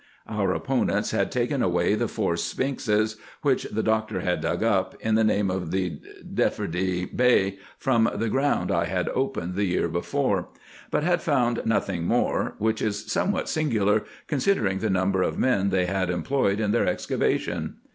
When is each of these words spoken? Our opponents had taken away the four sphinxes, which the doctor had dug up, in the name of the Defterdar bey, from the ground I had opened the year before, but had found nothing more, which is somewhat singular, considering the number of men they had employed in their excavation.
Our 0.27 0.51
opponents 0.55 1.11
had 1.11 1.31
taken 1.31 1.61
away 1.61 1.93
the 1.93 2.07
four 2.07 2.35
sphinxes, 2.35 3.17
which 3.43 3.65
the 3.65 3.83
doctor 3.83 4.21
had 4.21 4.41
dug 4.41 4.63
up, 4.63 4.95
in 4.99 5.13
the 5.13 5.23
name 5.23 5.51
of 5.51 5.69
the 5.69 5.99
Defterdar 6.25 7.15
bey, 7.15 7.59
from 7.77 8.09
the 8.15 8.27
ground 8.27 8.71
I 8.71 8.85
had 8.85 9.09
opened 9.09 9.53
the 9.53 9.65
year 9.65 9.87
before, 9.87 10.47
but 10.89 11.03
had 11.03 11.21
found 11.21 11.61
nothing 11.65 12.07
more, 12.07 12.55
which 12.57 12.81
is 12.81 13.05
somewhat 13.11 13.47
singular, 13.47 14.03
considering 14.25 14.79
the 14.79 14.89
number 14.89 15.21
of 15.21 15.37
men 15.37 15.69
they 15.69 15.85
had 15.85 16.09
employed 16.09 16.59
in 16.59 16.71
their 16.71 16.87
excavation. 16.87 17.75